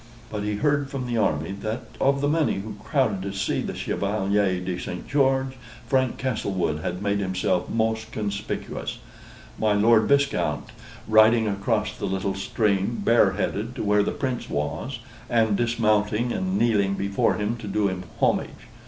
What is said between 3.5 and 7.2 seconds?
the Chevalier de St. George, Frank Castlewood had made